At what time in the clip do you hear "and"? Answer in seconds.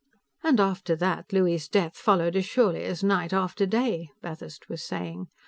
0.41-0.59